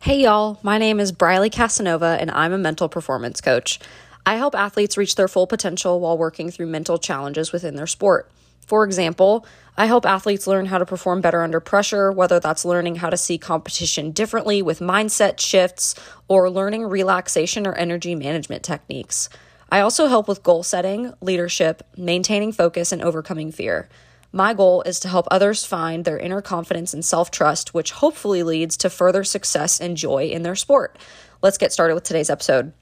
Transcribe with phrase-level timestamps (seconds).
[0.00, 0.60] Hey, y'all.
[0.62, 3.80] My name is Briley Casanova, and I'm a mental performance coach.
[4.24, 8.30] I help athletes reach their full potential while working through mental challenges within their sport.
[8.64, 9.44] For example,
[9.76, 13.16] I help athletes learn how to perform better under pressure, whether that's learning how to
[13.16, 15.96] see competition differently with mindset shifts
[16.28, 19.28] or learning relaxation or energy management techniques.
[19.68, 23.88] I also help with goal setting, leadership, maintaining focus, and overcoming fear.
[24.32, 28.42] My goal is to help others find their inner confidence and self trust, which hopefully
[28.42, 30.96] leads to further success and joy in their sport.
[31.40, 32.72] Let's get started with today's episode.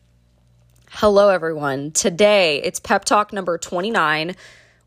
[0.90, 1.92] Hello, everyone.
[1.92, 4.34] Today it's pep talk number 29.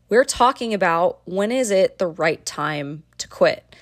[0.08, 3.76] We're talking about when is it the right time to quit?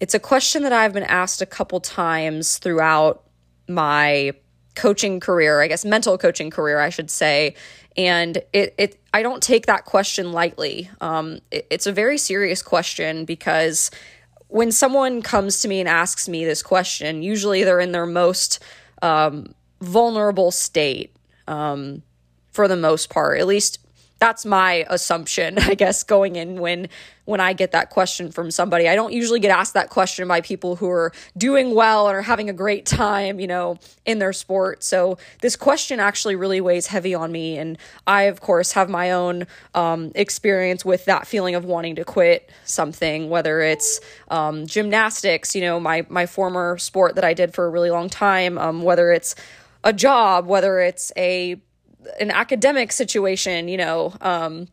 [0.00, 3.24] It's a question that I've been asked a couple times throughout
[3.68, 4.32] my
[4.78, 7.54] coaching career, I guess mental coaching career, I should say.
[7.96, 10.88] And it, it I don't take that question lightly.
[11.00, 13.90] Um, it, it's a very serious question because
[14.46, 18.60] when someone comes to me and asks me this question, usually they're in their most
[19.02, 21.14] um, vulnerable state
[21.48, 22.02] um,
[22.52, 23.40] for the most part.
[23.40, 23.80] At least
[24.18, 26.88] that's my assumption i guess going in when
[27.24, 28.88] when i get that question from somebody.
[28.88, 32.22] I don't usually get asked that question by people who are doing well and are
[32.22, 34.82] having a great time you know in their sport.
[34.82, 39.10] So this question actually really weighs heavy on me and i of course have my
[39.10, 45.54] own um, experience with that feeling of wanting to quit something whether it's um, gymnastics
[45.54, 48.82] you know my my former sport that i did for a really long time um,
[48.82, 49.34] whether it's
[49.84, 51.60] a job whether it's a
[52.20, 54.68] an academic situation, you know, um,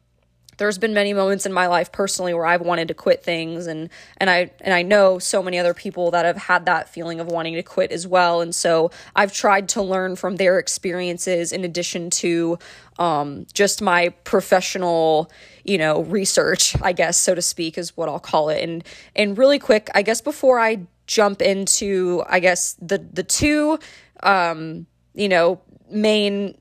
[0.58, 3.90] there's been many moments in my life personally where I've wanted to quit things and
[4.18, 7.28] and I and I know so many other people that have had that feeling of
[7.28, 8.42] wanting to quit as well.
[8.42, 12.58] And so I've tried to learn from their experiences in addition to
[12.98, 15.30] um, just my professional
[15.64, 18.64] you know research I guess so to speak is what I'll call it.
[18.64, 18.84] And
[19.16, 23.80] and really quick I guess before I jump into I guess the the two
[24.24, 26.58] um, you know main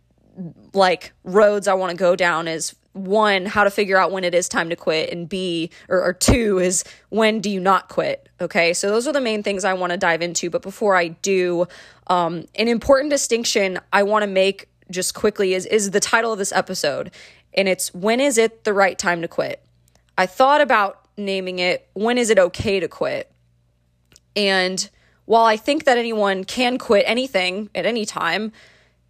[0.73, 4.35] like roads I want to go down is one, how to figure out when it
[4.35, 8.29] is time to quit, and B, or, or, two, is when do you not quit?
[8.41, 10.49] Okay, so those are the main things I want to dive into.
[10.49, 11.67] But before I do,
[12.07, 16.39] um, an important distinction I want to make just quickly is is the title of
[16.39, 17.11] this episode,
[17.53, 19.61] and it's when is it the right time to quit?
[20.17, 23.31] I thought about naming it when is it okay to quit,
[24.37, 24.89] and
[25.25, 28.53] while I think that anyone can quit anything at any time,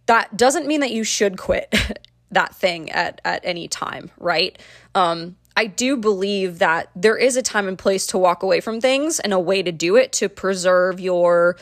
[0.05, 1.73] that doesn't mean that you should quit
[2.31, 4.57] that thing at, at any time, right?
[4.93, 8.81] Um, I do believe that there is a time and place to walk away from
[8.81, 11.57] things and a way to do it to preserve your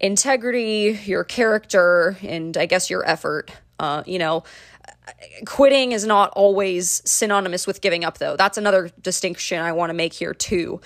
[0.00, 3.50] integrity, your character, and I guess your effort.
[3.80, 4.44] Uh, you know,
[5.46, 8.36] quitting is not always synonymous with giving up, though.
[8.36, 10.80] That's another distinction I want to make here, too.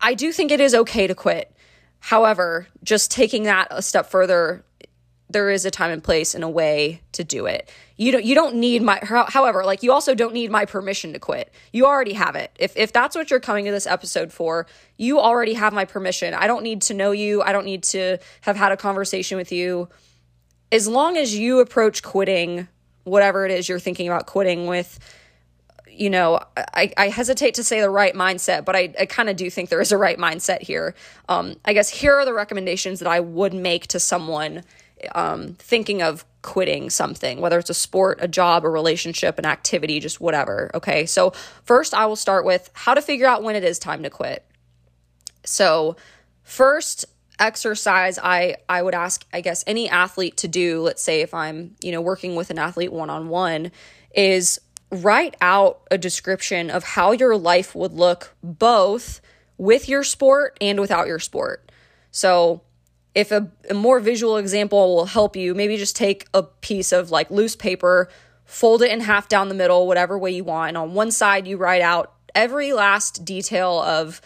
[0.00, 1.52] I do think it is okay to quit.
[1.98, 4.64] However, just taking that a step further,
[5.28, 7.70] there is a time and place and a way to do it.
[7.96, 11.18] You don't you don't need my however, like you also don't need my permission to
[11.18, 11.52] quit.
[11.72, 12.54] You already have it.
[12.58, 14.66] If if that's what you're coming to this episode for,
[14.96, 16.34] you already have my permission.
[16.34, 17.42] I don't need to know you.
[17.42, 19.88] I don't need to have had a conversation with you.
[20.70, 22.68] As long as you approach quitting
[23.04, 24.98] whatever it is you're thinking about quitting with
[25.88, 29.36] you know, I, I hesitate to say the right mindset, but I, I kind of
[29.36, 30.94] do think there is a right mindset here.
[31.26, 34.62] Um, I guess here are the recommendations that I would make to someone
[35.14, 40.00] um, thinking of quitting something, whether it's a sport, a job, a relationship, an activity,
[40.00, 40.70] just whatever.
[40.74, 41.06] Okay.
[41.06, 41.32] So,
[41.64, 44.44] first, I will start with how to figure out when it is time to quit.
[45.44, 45.96] So,
[46.42, 47.04] first,
[47.38, 51.76] exercise I I would ask I guess any athlete to do let's say if I'm
[51.82, 53.72] you know working with an athlete one on one
[54.14, 54.58] is
[54.90, 59.20] write out a description of how your life would look both
[59.58, 61.70] with your sport and without your sport.
[62.10, 62.62] So
[63.16, 67.10] if a, a more visual example will help you, maybe just take a piece of
[67.10, 68.10] like loose paper,
[68.44, 70.68] fold it in half down the middle, whatever way you want.
[70.68, 74.20] And on one side, you write out every last detail of,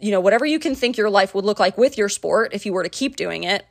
[0.00, 2.66] you know, whatever you can think your life would look like with your sport if
[2.66, 3.64] you were to keep doing it.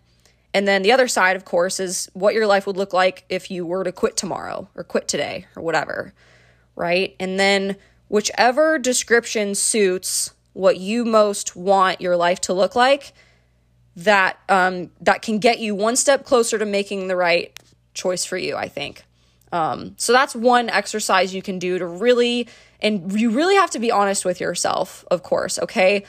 [0.54, 3.52] And then the other side, of course, is what your life would look like if
[3.52, 6.14] you were to quit tomorrow or quit today or whatever.
[6.78, 7.14] Right.
[7.20, 7.76] And then
[8.08, 13.12] whichever description suits what you most want your life to look like
[13.96, 17.58] that um, that can get you one step closer to making the right
[17.94, 18.56] choice for you.
[18.56, 19.04] I think.
[19.54, 22.48] Um, so that's one exercise you can do to really,
[22.82, 25.60] and you really have to be honest with yourself, of course.
[25.60, 26.06] Okay.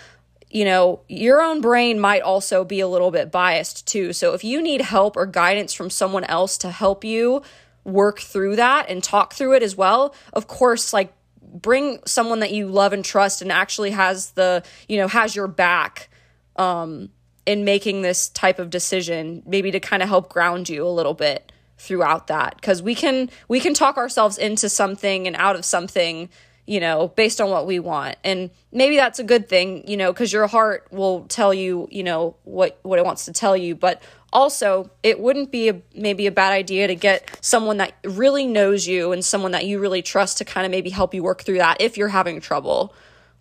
[0.51, 4.15] You know, your own brain might also be a little bit biased too.
[4.15, 7.43] So if you need help or guidance from someone else to help you
[7.85, 12.53] work through that and talk through it as well, of course, like bring someone that
[12.53, 16.09] you love and trust and actually has the, you know, has your back
[16.57, 17.11] um,
[17.47, 21.15] in making this type of decision, maybe to kind of help ground you a little
[21.15, 22.57] bit throughout that.
[22.57, 26.29] Because we can we can talk ourselves into something and out of something
[26.67, 28.17] you know based on what we want.
[28.25, 32.03] And maybe that's a good thing you know because your heart will tell you you
[32.03, 33.75] know what what it wants to tell you.
[33.75, 34.03] But
[34.33, 38.87] also it wouldn't be a, maybe a bad idea to get someone that really knows
[38.87, 41.59] you and someone that you really trust to kind of maybe help you work through
[41.59, 42.95] that if you're having trouble.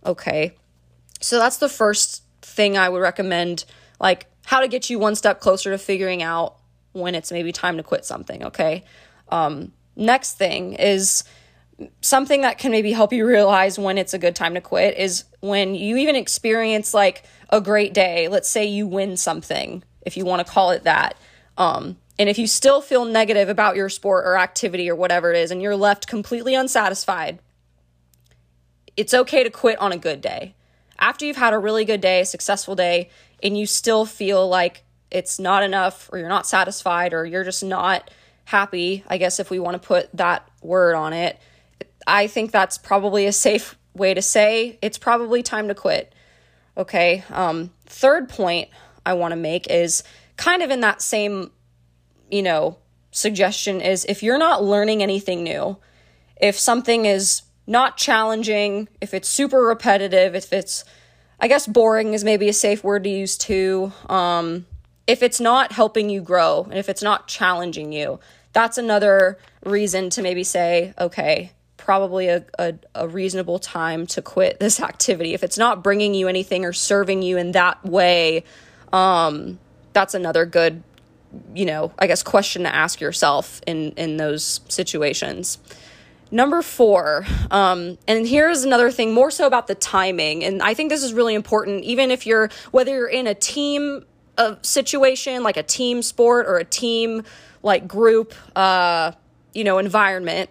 [0.06, 0.56] Okay.
[1.22, 3.66] So that's the first thing i would recommend
[4.04, 6.58] like how to get you one step closer to figuring out
[6.92, 8.84] when it's maybe time to quit something, okay?
[9.30, 11.24] Um, next thing is
[12.02, 15.24] something that can maybe help you realize when it's a good time to quit is
[15.40, 18.28] when you even experience like a great day.
[18.28, 21.18] Let's say you win something, if you want to call it that.
[21.58, 25.38] Um, and if you still feel negative about your sport or activity or whatever it
[25.38, 27.40] is, and you're left completely unsatisfied,
[28.98, 30.56] it's okay to quit on a good day.
[31.00, 33.10] After you've had a really good day, a successful day,
[33.44, 37.64] and you still feel like it's not enough or you're not satisfied or you're just
[37.64, 38.10] not
[38.46, 41.38] happy, I guess if we want to put that word on it,
[42.08, 46.16] I think that's probably a safe way to say it's probably time to quit.
[46.76, 47.24] Okay.
[47.30, 48.70] Um, third point
[49.06, 50.04] I want to make is
[50.38, 51.52] kind of in that same,
[52.32, 52.80] you know,
[53.12, 55.78] suggestion is if you're not learning anything new,
[56.42, 60.84] if something is not challenging, if it's super repetitive, if it's,
[61.44, 63.92] I guess boring is maybe a safe word to use too.
[64.08, 64.66] Um,
[65.06, 68.22] if it's not helping you grow and if it's not challenging you,
[68.54, 74.62] that's another reason to maybe say, okay, probably a, a, a, reasonable time to quit
[74.62, 75.34] this activity.
[75.34, 78.46] If it's not bringing you anything or serving you in that way,
[78.94, 79.60] um,
[79.92, 80.82] that's another good,
[81.54, 85.58] you know, I guess question to ask yourself in, in those situations.
[86.34, 90.44] Number four, um, and here's another thing more so about the timing.
[90.44, 94.04] And I think this is really important, even if you're, whether you're in a team
[94.38, 97.22] a situation like a team sport or a team
[97.62, 99.12] like group uh,
[99.54, 100.50] you know environment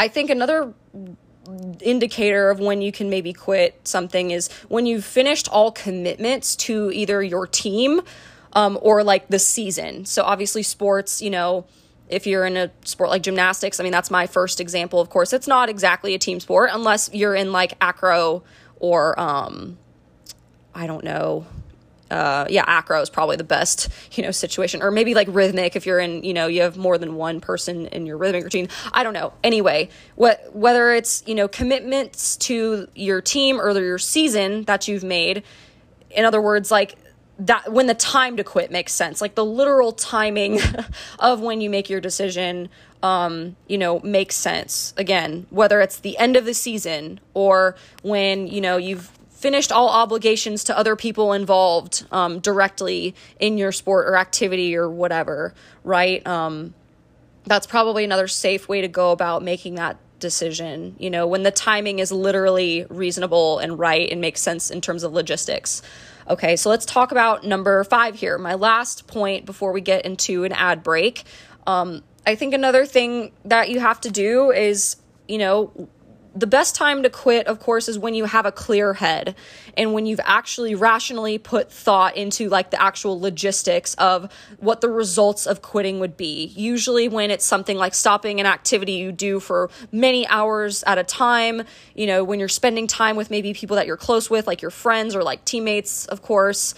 [0.00, 0.74] i think another
[1.82, 6.90] indicator of when you can maybe quit something is when you've finished all commitments to
[6.92, 8.00] either your team
[8.54, 11.64] um, or like the season so obviously sports you know
[12.08, 15.32] if you're in a sport like gymnastics i mean that's my first example of course
[15.32, 18.42] it's not exactly a team sport unless you're in like acro
[18.80, 19.78] or um,
[20.74, 21.46] i don't know
[22.10, 24.82] uh, yeah, acro is probably the best, you know, situation.
[24.82, 27.86] Or maybe like rhythmic if you're in, you know, you have more than one person
[27.86, 28.68] in your rhythmic routine.
[28.92, 29.32] I don't know.
[29.42, 35.04] Anyway, what whether it's, you know, commitments to your team or your season that you've
[35.04, 35.42] made.
[36.10, 36.94] In other words, like
[37.38, 39.20] that when the time to quit makes sense.
[39.20, 40.60] Like the literal timing
[41.18, 42.68] of when you make your decision
[43.04, 44.94] um, you know, makes sense.
[44.96, 49.90] Again, whether it's the end of the season or when, you know, you've finished all
[49.90, 55.52] obligations to other people involved um, directly in your sport or activity or whatever,
[55.84, 56.26] right?
[56.26, 56.72] Um,
[57.44, 61.50] that's probably another safe way to go about making that decision, you know, when the
[61.50, 65.82] timing is literally reasonable and right and makes sense in terms of logistics.
[66.28, 68.38] Okay, so let's talk about number five here.
[68.38, 71.24] My last point before we get into an ad break.
[71.66, 74.96] Um, I think another thing that you have to do is,
[75.28, 75.88] you know,
[76.34, 79.36] the best time to quit, of course, is when you have a clear head
[79.76, 84.88] and when you've actually rationally put thought into like the actual logistics of what the
[84.88, 86.46] results of quitting would be.
[86.56, 91.04] Usually, when it's something like stopping an activity you do for many hours at a
[91.04, 91.62] time,
[91.94, 94.72] you know, when you're spending time with maybe people that you're close with, like your
[94.72, 96.74] friends or like teammates, of course,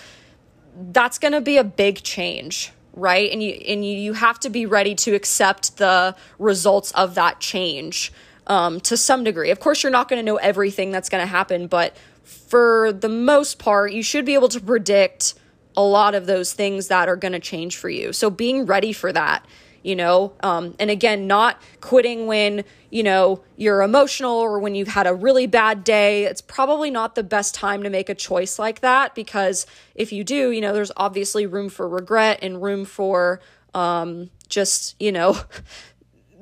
[0.93, 4.49] that's going to be a big change right and you and you, you have to
[4.49, 8.11] be ready to accept the results of that change
[8.47, 9.51] um, to some degree.
[9.51, 13.09] Of course, you're not going to know everything that's going to happen, but for the
[13.09, 15.35] most part, you should be able to predict
[15.77, 18.13] a lot of those things that are going to change for you.
[18.13, 19.45] So being ready for that,
[19.83, 24.89] you know, um, and again, not quitting when, you know, you're emotional or when you've
[24.89, 26.25] had a really bad day.
[26.25, 30.25] It's probably not the best time to make a choice like that because if you
[30.25, 33.41] do, you know, there's obviously room for regret and room for
[33.75, 35.39] um, just, you know,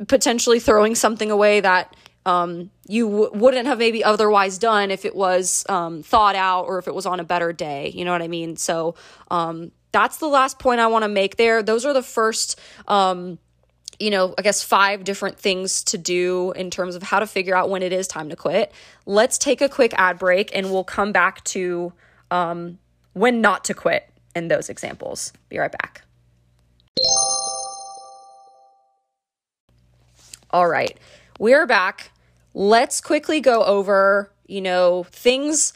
[0.08, 1.94] potentially throwing something away that
[2.26, 6.78] um, you w- wouldn't have maybe otherwise done if it was um, thought out or
[6.78, 7.90] if it was on a better day.
[7.94, 8.56] You know what I mean?
[8.56, 8.94] So
[9.30, 11.62] um, that's the last point I want to make there.
[11.62, 12.58] Those are the first,
[12.88, 13.38] um,
[14.00, 17.54] you know, I guess five different things to do in terms of how to figure
[17.54, 18.72] out when it is time to quit.
[19.06, 21.92] Let's take a quick ad break and we'll come back to
[22.30, 22.78] um,
[23.12, 25.32] when not to quit in those examples.
[25.48, 26.02] Be right back.
[30.54, 30.96] All right,
[31.40, 32.12] we're back.
[32.54, 35.72] Let's quickly go over, you know, things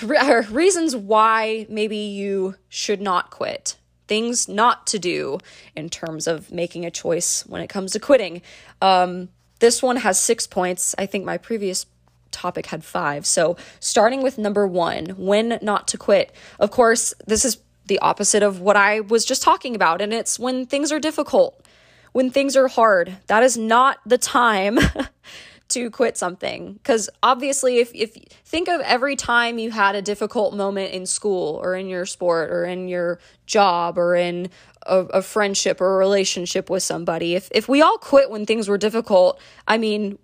[0.00, 5.40] reasons why maybe you should not quit, things not to do
[5.74, 8.42] in terms of making a choice when it comes to quitting.
[8.80, 10.94] Um, this one has six points.
[10.96, 11.86] I think my previous
[12.30, 13.26] topic had five.
[13.26, 16.30] So, starting with number one, when not to quit.
[16.60, 20.38] Of course, this is the opposite of what I was just talking about, and it's
[20.38, 21.60] when things are difficult,
[22.16, 23.14] when things are hard.
[23.26, 24.78] That is not the time
[25.68, 26.72] to quit something.
[26.72, 31.60] Because obviously if, if think of every time you had a difficult moment in school
[31.62, 34.48] or in your sport or in your job or in
[34.86, 37.34] a, a friendship or a relationship with somebody.
[37.34, 40.18] If if we all quit when things were difficult i mean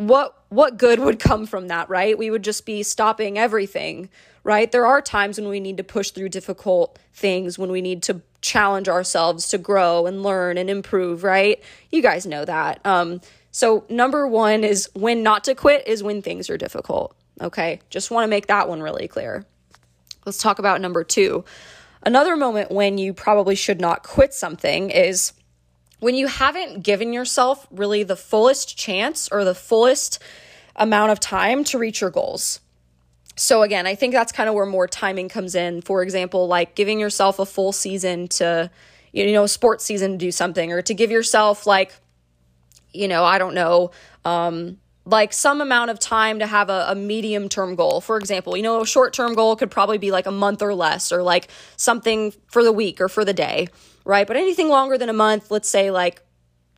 [0.00, 2.16] what what good would come from that right?
[2.16, 4.08] We would just be stopping everything
[4.44, 8.02] right there are times when we need to push through difficult things when we need
[8.02, 13.20] to challenge ourselves to grow and learn and improve right you guys know that um
[13.52, 17.16] so, number one is when not to quit is when things are difficult.
[17.40, 19.44] Okay, just want to make that one really clear.
[20.24, 21.44] Let's talk about number two.
[22.02, 25.32] Another moment when you probably should not quit something is
[25.98, 30.22] when you haven't given yourself really the fullest chance or the fullest
[30.76, 32.60] amount of time to reach your goals.
[33.40, 35.80] So, again, I think that's kind of where more timing comes in.
[35.82, 38.70] For example, like giving yourself a full season to,
[39.12, 41.94] you know, sports season to do something, or to give yourself like
[42.92, 43.90] you know, I don't know,
[44.24, 48.00] um, like some amount of time to have a, a medium term goal.
[48.00, 50.74] For example, you know, a short term goal could probably be like a month or
[50.74, 53.68] less, or like something for the week or for the day,
[54.04, 54.26] right?
[54.26, 56.22] But anything longer than a month, let's say like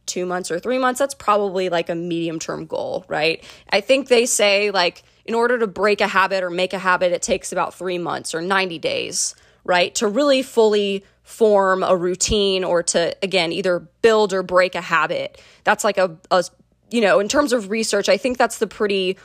[0.06, 3.44] two months or three months, that's probably like a medium term goal, right?
[3.70, 7.12] I think they say like in order to break a habit or make a habit,
[7.12, 9.94] it takes about three months or 90 days, right?
[9.96, 15.40] To really fully form a routine or to again either build or break a habit.
[15.64, 16.44] That's like a, a
[16.90, 19.18] you know in terms of research i think that's the pretty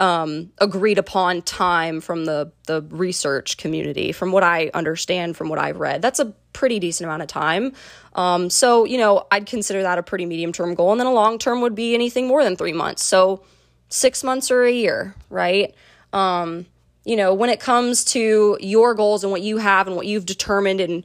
[0.00, 5.58] um, agreed upon time from the the research community from what i understand from what
[5.58, 6.00] i've read.
[6.00, 7.74] That's a pretty decent amount of time.
[8.14, 11.12] Um, so you know i'd consider that a pretty medium term goal and then a
[11.12, 13.04] long term would be anything more than three months.
[13.04, 13.44] So
[13.92, 15.74] six months or a year right
[16.12, 16.66] um,
[17.04, 20.26] you know when it comes to your goals and what you have and what you've
[20.26, 21.04] determined and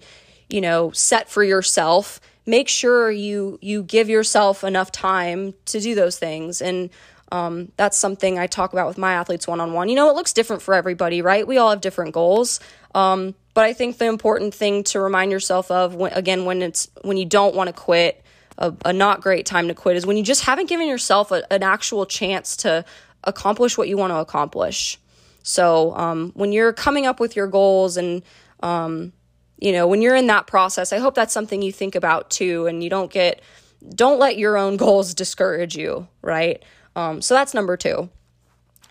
[0.50, 5.96] you know, set for yourself, make sure you you give yourself enough time to do
[5.96, 6.89] those things and
[7.29, 9.89] um, that's something I talk about with my athletes one on one.
[9.89, 11.46] You know, it looks different for everybody, right?
[11.46, 12.62] We all have different goals.
[12.96, 16.89] Um, but I think the important thing to remind yourself of, when, again, when it's
[17.01, 18.24] when you don't want to quit,
[18.57, 21.51] a, a, not great time to quit is when you just haven't given yourself a,
[21.53, 22.83] an actual chance to
[23.23, 24.99] accomplish what you want to accomplish.
[25.43, 28.23] So um, when you're coming up with your goals and
[28.61, 29.13] um,
[29.59, 32.67] you know, when you're in that process, I hope that's something you think about too,
[32.67, 33.41] and you don't get,
[33.89, 36.63] don't let your own goals discourage you, right?
[36.95, 38.09] Um, so that's number two.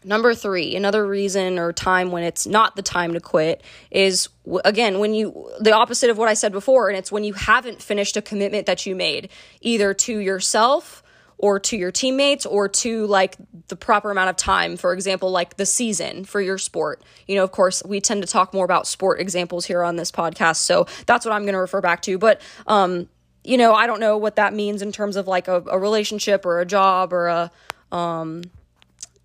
[0.06, 3.60] Number three, another reason or time when it's not the time to quit
[3.90, 4.28] is
[4.64, 7.82] again when you the opposite of what I said before, and it's when you haven't
[7.82, 9.30] finished a commitment that you made
[9.62, 11.02] either to yourself
[11.38, 13.36] or to your teammates or to like
[13.66, 17.02] the proper amount of time for example like the season for your sport.
[17.26, 20.12] You know of course we tend to talk more about sport examples here on this
[20.12, 23.08] podcast so that's what i'm going to refer back to but um
[23.42, 26.46] you know i don't know what that means in terms of like a, a relationship
[26.46, 27.50] or a job or a
[27.92, 28.42] um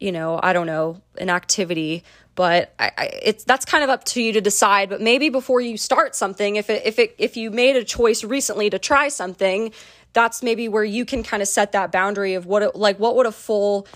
[0.01, 2.03] you know i don't know an activity
[2.33, 5.61] but I, I, it's that's kind of up to you to decide but maybe before
[5.61, 9.09] you start something if it if it if you made a choice recently to try
[9.09, 9.71] something
[10.13, 13.15] that's maybe where you can kind of set that boundary of what it, like what
[13.15, 13.87] would a full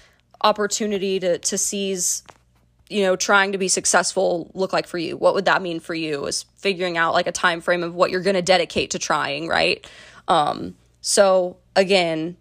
[0.42, 2.24] opportunity to to seize
[2.90, 5.18] you know trying to be successful look like for you?
[5.18, 8.12] What would that mean for you is figuring out like a time frame of what
[8.12, 9.86] you're going to dedicate to trying right?
[10.28, 12.38] Um so again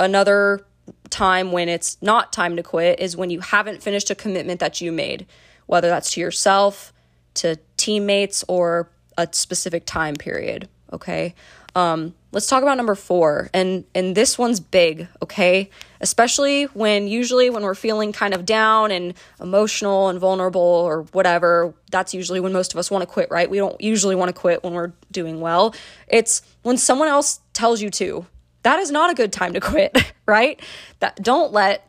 [0.00, 0.64] another
[1.10, 4.80] time when it's not time to quit is when you haven't finished a commitment that
[4.80, 5.26] you made
[5.66, 6.92] whether that's to yourself
[7.34, 11.34] to teammates or a specific time period okay
[11.78, 15.70] um, let's talk about number four, and and this one's big, okay?
[16.00, 21.74] Especially when usually when we're feeling kind of down and emotional and vulnerable or whatever,
[21.90, 23.48] that's usually when most of us want to quit, right?
[23.48, 25.74] We don't usually want to quit when we're doing well.
[26.08, 28.26] It's when someone else tells you to.
[28.62, 29.96] That is not a good time to quit,
[30.26, 30.60] right?
[31.00, 31.84] That don't let.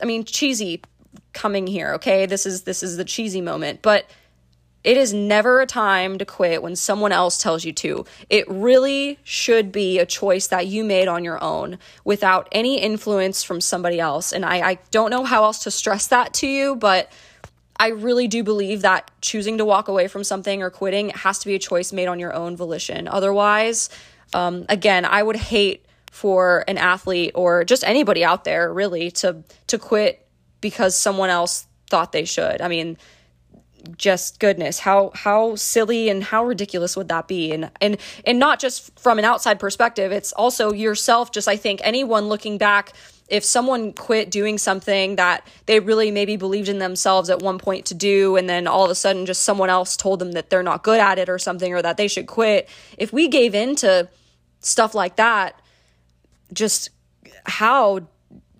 [0.00, 0.82] I mean, cheesy
[1.32, 2.26] coming here, okay?
[2.26, 4.08] This is this is the cheesy moment, but
[4.84, 8.04] it is never a time to quit when someone else tells you to.
[8.30, 13.42] It really should be a choice that you made on your own without any influence
[13.42, 14.32] from somebody else.
[14.32, 17.10] And I, I don't know how else to stress that to you, but
[17.76, 21.46] I really do believe that choosing to walk away from something or quitting has to
[21.46, 23.08] be a choice made on your own volition.
[23.08, 23.90] Otherwise,
[24.34, 29.44] um, again, I would hate for an athlete or just anybody out there really to
[29.68, 30.26] to quit
[30.60, 32.60] because someone else thought they should.
[32.60, 32.96] I mean,
[33.96, 38.58] just goodness how how silly and how ridiculous would that be and and and not
[38.58, 42.92] just from an outside perspective it's also yourself just i think anyone looking back
[43.28, 47.86] if someone quit doing something that they really maybe believed in themselves at one point
[47.86, 50.62] to do and then all of a sudden just someone else told them that they're
[50.62, 52.68] not good at it or something or that they should quit
[52.98, 54.08] if we gave in to
[54.60, 55.60] stuff like that
[56.52, 56.90] just
[57.46, 58.00] how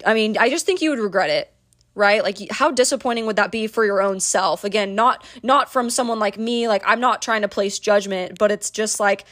[0.05, 1.53] i mean i just think you would regret it
[1.99, 2.23] right?
[2.23, 4.63] Like how disappointing would that be for your own self?
[4.63, 8.51] Again not not from someone like me like i'm not trying to place judgment but
[8.53, 9.25] it's just like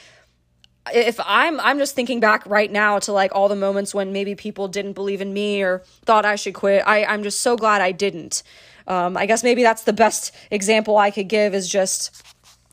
[0.93, 4.35] if i'm i'm just thinking back right now to like all the moments when maybe
[4.35, 7.81] people didn't believe in me or thought i should quit i i'm just so glad
[7.81, 8.43] i didn't.
[8.87, 12.23] Um, i guess maybe that's the best example i could give is just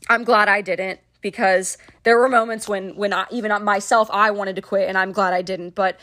[0.08, 4.56] i'm glad i didn't because there were moments when when I, even myself I wanted
[4.56, 5.98] to quit and I'm glad I didn't but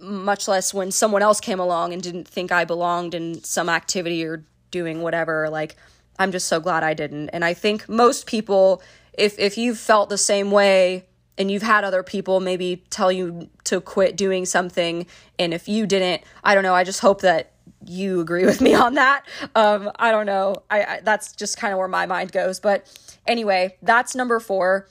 [0.00, 4.24] much less when someone else came along and didn't think I belonged in some activity
[4.24, 5.76] or doing whatever like
[6.18, 7.28] I'm just so glad I didn't.
[7.28, 8.82] And I think most people
[9.12, 11.06] if if you've felt the same way
[11.38, 15.06] and you've had other people maybe tell you to quit doing something
[15.38, 17.52] and if you didn't I don't know I just hope that
[17.84, 19.24] you agree with me on that.
[19.54, 20.64] Um I don't know.
[20.68, 22.58] I, I that's just kind of where my mind goes.
[22.58, 22.88] But
[23.26, 24.86] anyway that's number 4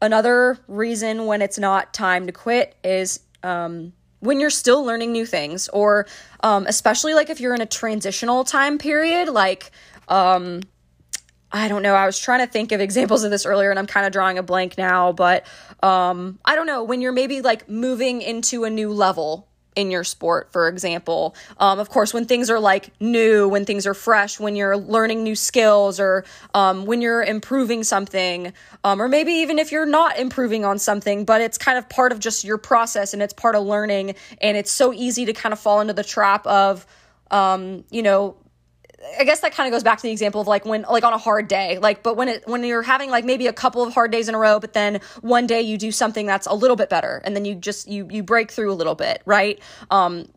[0.00, 5.24] another reason when it's not time to quit is um when you're still learning new
[5.24, 6.06] things or
[6.42, 9.70] um, especially like if you're in a transitional time period like
[10.08, 10.60] um,
[11.52, 13.86] i don't know i was trying to think of examples of this earlier and i'm
[13.86, 15.46] kind of drawing a blank now but
[15.82, 20.04] um, i don't know when you're maybe like moving into a new level in your
[20.04, 21.36] sport, for example.
[21.58, 25.22] Um, of course, when things are like new, when things are fresh, when you're learning
[25.22, 30.18] new skills, or um, when you're improving something, um, or maybe even if you're not
[30.18, 33.54] improving on something, but it's kind of part of just your process and it's part
[33.54, 34.14] of learning.
[34.40, 36.86] And it's so easy to kind of fall into the trap of,
[37.30, 38.36] um, you know,
[39.18, 41.12] I guess that kind of goes back to the example of like when like on
[41.12, 43.94] a hard day like but when it when you're having like maybe a couple of
[43.94, 46.76] hard days in a row but then one day you do something that's a little
[46.76, 49.60] bit better and then you just you you break through a little bit right?
[49.90, 50.28] Um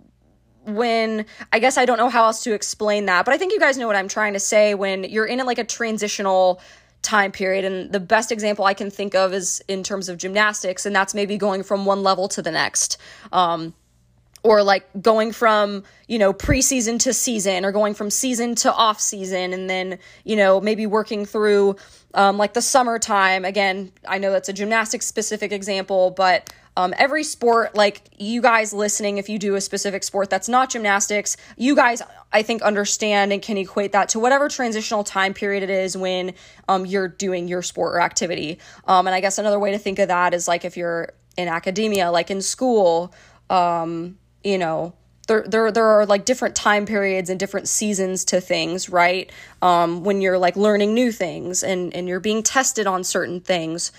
[0.63, 3.59] when I guess I don't know how else to explain that but I think you
[3.59, 6.61] guys know what I'm trying to say when you're in like a transitional
[7.01, 10.85] time period and the best example I can think of is in terms of gymnastics
[10.85, 12.99] and that's maybe going from one level to the next.
[13.31, 13.73] Um
[14.43, 18.99] or like going from you know preseason to season or going from season to off
[18.99, 21.75] season and then you know maybe working through
[22.13, 23.45] um, like the summertime.
[23.45, 28.71] Again i know that's a gymnastics specific example but um, every sport like you guys
[28.73, 32.01] listening if you do a specific sport that's not gymnastics you guys
[32.31, 36.33] i think understand and can equate that to whatever transitional time period it is when
[36.69, 38.57] um, you're doing your sport or activity.
[38.85, 41.47] Um, and i guess another way to think of that is like if you're in
[41.47, 43.13] academia like in school
[43.49, 44.93] um, you know
[45.27, 49.31] there, there, there are like different time periods and different seasons to things right?
[49.61, 53.91] Um, when you're like learning new things and, and you're being tested on certain things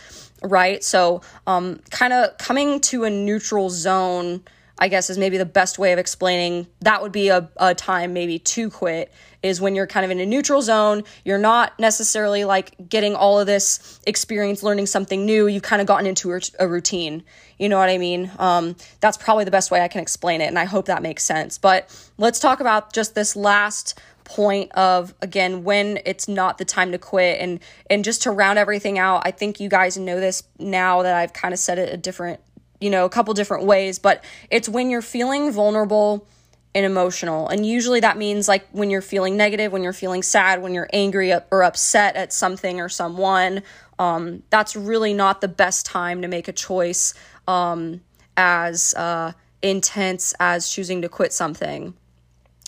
[0.43, 0.83] right?
[0.83, 4.43] So um, kind of coming to a neutral zone
[4.83, 8.13] i guess is maybe the best way of explaining that would be a, a time
[8.13, 11.05] maybe to quit is when you're kind of in a neutral zone.
[11.25, 15.47] You're not necessarily like getting all of this experience learning something new.
[15.47, 17.25] You've kind of gotten into a routine.
[17.59, 18.31] You know what I mean?
[18.39, 20.47] Um, that's probably the best way I can explain it.
[20.47, 21.59] And I hope that makes sense.
[21.59, 26.93] But let's talk about just this last point of again when it's not the time
[26.93, 27.59] to quit and
[27.91, 31.33] and just to round everything out i think you guys know this now that i've
[31.33, 32.39] kind of said it a different
[32.83, 36.27] you know a couple different ways but it's when you're feeling vulnerable
[36.75, 37.49] and emotional.
[37.49, 40.89] And usually that means like when you're feeling negative, when you're feeling sad, when you're
[40.93, 43.63] angry or upset at something or someone.
[43.99, 47.15] Um, that's really not the best time to make a choice
[47.47, 48.01] um,
[48.37, 51.95] as uh, intense as choosing to quit something.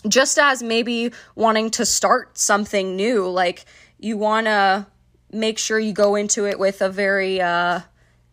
[0.07, 3.65] Just as maybe wanting to start something new, like
[3.97, 4.85] you want to
[5.31, 7.79] make sure you go into it with a very uh,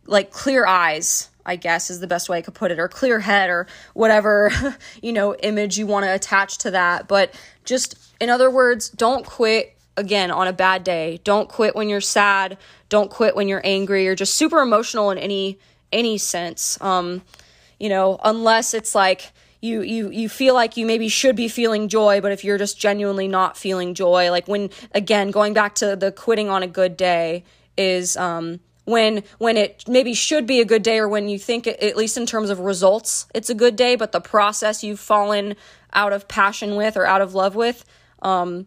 [0.04, 3.20] like clear eyes I guess is the best way I could put it, or clear
[3.20, 4.50] head, or whatever,
[5.02, 7.08] you know, image you want to attach to that.
[7.08, 11.20] But just, in other words, don't quit again on a bad day.
[11.24, 12.58] Don't quit when you're sad.
[12.88, 15.58] Don't quit when you're angry or just super emotional in any
[15.92, 16.80] any sense.
[16.80, 17.22] Um,
[17.78, 21.88] you know, unless it's like you you you feel like you maybe should be feeling
[21.88, 25.96] joy, but if you're just genuinely not feeling joy, like when again going back to
[25.96, 27.44] the quitting on a good day
[27.76, 31.66] is um when when it maybe should be a good day or when you think
[31.66, 35.54] at least in terms of results it's a good day but the process you've fallen
[35.92, 37.84] out of passion with or out of love with
[38.22, 38.66] um,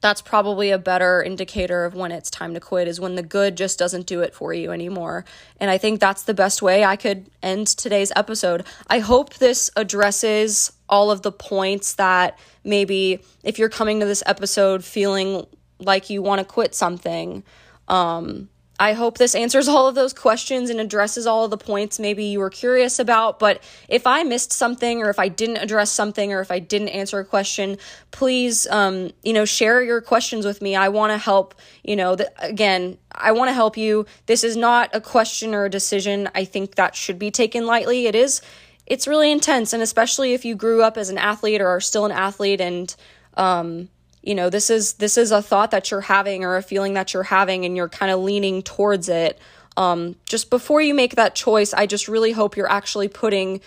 [0.00, 3.56] that's probably a better indicator of when it's time to quit is when the good
[3.56, 5.24] just doesn't do it for you anymore
[5.58, 9.70] and i think that's the best way i could end today's episode i hope this
[9.76, 15.44] addresses all of the points that maybe if you're coming to this episode feeling
[15.78, 17.42] like you want to quit something.
[17.88, 21.98] Um, I hope this answers all of those questions and addresses all of the points
[21.98, 23.38] maybe you were curious about.
[23.38, 26.88] But if I missed something or if I didn't address something or if I didn't
[26.88, 27.78] answer a question,
[28.10, 30.76] please, um, you know, share your questions with me.
[30.76, 34.04] I want to help, you know, again, I want to help you.
[34.26, 38.06] This is not a question or a decision I think that should be taken lightly.
[38.06, 38.42] It is,
[38.84, 39.72] it's really intense.
[39.72, 42.94] And especially if you grew up as an athlete or are still an athlete and,
[43.38, 43.88] um,
[44.26, 47.14] you know this is this is a thought that you're having or a feeling that
[47.14, 49.38] you're having and you're kind of leaning towards it.
[49.78, 53.60] Um, just before you make that choice i just really hope you're actually putting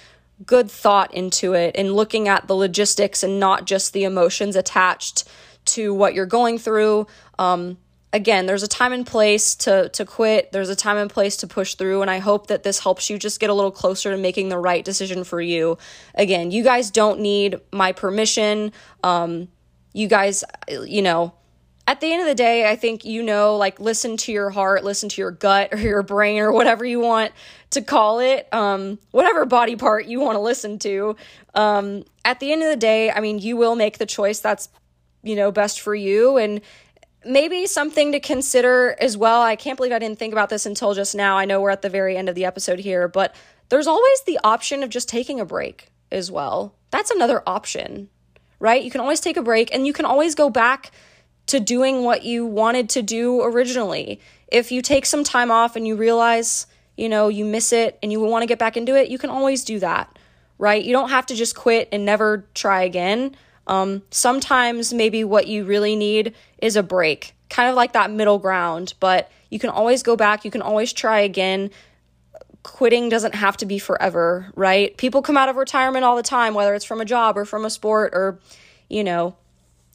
[0.45, 5.27] good thought into it and looking at the logistics and not just the emotions attached
[5.65, 7.07] to what you're going through.
[7.37, 7.77] Um,
[8.11, 10.51] again there's a time and place to to quit.
[10.51, 13.19] There's a time and place to push through and i hope that this helps you
[13.19, 15.77] just get a little closer to making the right decision for you.
[16.15, 18.71] Again you guys don't need my permission.
[19.03, 19.49] Um,
[19.93, 20.43] you guys,
[20.85, 21.33] you know,
[21.89, 24.83] at the end of the day, I think you know, like, listen to your heart,
[24.83, 27.31] listen to your gut or your brain or whatever you want
[27.71, 31.15] to call it, um, whatever body part you want to listen to.
[31.55, 34.69] Um, at the end of the day, I mean, you will make the choice that's,
[35.23, 36.37] you know, best for you.
[36.37, 36.61] And
[37.25, 39.41] maybe something to consider as well.
[39.41, 41.37] I can't believe I didn't think about this until just now.
[41.37, 43.35] I know we're at the very end of the episode here, but
[43.69, 46.75] there's always the option of just taking a break as well.
[46.91, 48.09] That's another option
[48.59, 48.83] right?
[48.83, 50.91] You can always take a break and you can always go back
[51.47, 54.19] to doing what you wanted to do originally.
[54.49, 58.11] If you take some time off and you realize, you know, you miss it and
[58.11, 60.17] you want to get back into it, you can always do that,
[60.57, 60.83] right?
[60.83, 63.35] You don't have to just quit and never try again.
[63.65, 68.39] Um, sometimes maybe what you really need is a break, kind of like that middle
[68.39, 71.71] ground, but you can always go back, you can always try again
[72.63, 74.95] quitting doesn't have to be forever, right?
[74.97, 77.65] People come out of retirement all the time, whether it's from a job or from
[77.65, 78.39] a sport or,
[78.89, 79.35] you know,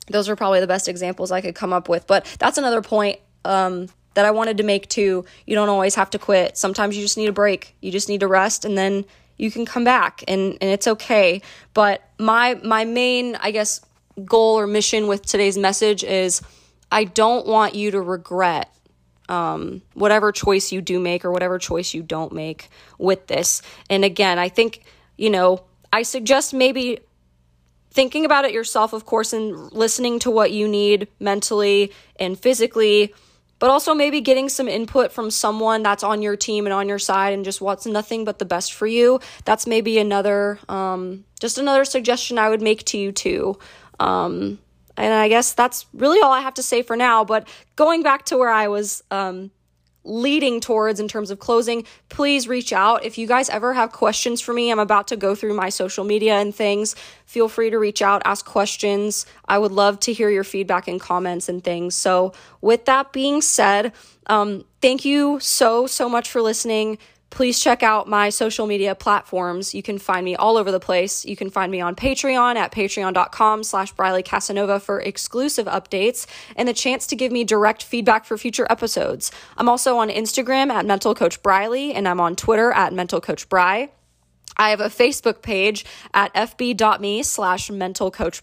[0.08, 2.06] those are probably the best examples I could come up with.
[2.06, 5.24] But that's another point um, that I wanted to make too.
[5.46, 6.56] You don't always have to quit.
[6.56, 7.74] Sometimes you just need a break.
[7.80, 9.04] You just need to rest and then
[9.36, 11.42] you can come back and, and it's okay.
[11.72, 13.80] But my my main, I guess,
[14.24, 16.40] goal or mission with today's message is
[16.90, 18.70] I don't want you to regret
[19.28, 23.62] um, whatever choice you do make or whatever choice you don't make with this.
[23.88, 24.84] And again, I think,
[25.16, 27.00] you know, I suggest maybe
[27.90, 33.14] thinking about it yourself, of course, and listening to what you need mentally and physically,
[33.60, 36.98] but also maybe getting some input from someone that's on your team and on your
[36.98, 39.20] side and just wants nothing but the best for you.
[39.44, 43.58] That's maybe another, um, just another suggestion I would make to you too.
[44.00, 44.58] Um,
[44.96, 47.24] and I guess that's really all I have to say for now.
[47.24, 49.50] But going back to where I was um,
[50.04, 53.04] leading towards in terms of closing, please reach out.
[53.04, 56.04] If you guys ever have questions for me, I'm about to go through my social
[56.04, 56.94] media and things.
[57.24, 59.26] Feel free to reach out, ask questions.
[59.46, 61.94] I would love to hear your feedback and comments and things.
[61.94, 63.92] So, with that being said,
[64.26, 66.98] um, thank you so, so much for listening
[67.34, 69.74] please check out my social media platforms.
[69.74, 71.24] You can find me all over the place.
[71.24, 76.68] You can find me on Patreon at patreon.com slash Briley Casanova for exclusive updates and
[76.68, 79.32] the chance to give me direct feedback for future episodes.
[79.58, 83.48] I'm also on Instagram at Mental Coach Briley and I'm on Twitter at Mental Coach
[83.48, 83.88] Bri.
[84.56, 88.42] I have a Facebook page at fb.me slash mental coach.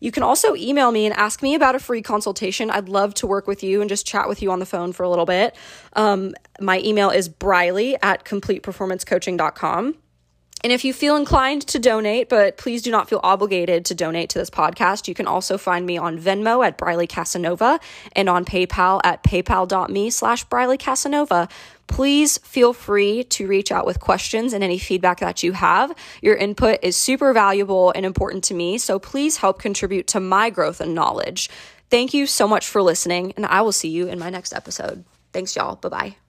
[0.00, 2.70] You can also email me and ask me about a free consultation.
[2.70, 5.02] I'd love to work with you and just chat with you on the phone for
[5.02, 5.56] a little bit.
[5.94, 9.94] Um, my email is briley at completeperformancecoaching.com.
[10.64, 14.30] And if you feel inclined to donate, but please do not feel obligated to donate
[14.30, 17.78] to this podcast, you can also find me on Venmo at Briley Casanova
[18.12, 21.48] and on PayPal at paypal.me slash Briley Casanova.
[21.88, 25.92] Please feel free to reach out with questions and any feedback that you have.
[26.22, 30.50] Your input is super valuable and important to me, so please help contribute to my
[30.50, 31.50] growth and knowledge.
[31.90, 35.04] Thank you so much for listening, and I will see you in my next episode.
[35.32, 35.76] Thanks, y'all.
[35.76, 36.27] Bye bye.